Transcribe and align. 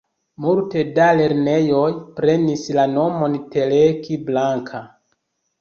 Multe 0.43 0.81
da 0.95 1.09
lernejoj 1.19 1.91
prenis 2.21 2.65
la 2.79 2.87
nomon 2.97 3.37
Teleki 3.57 4.21
Blanka. 4.31 4.83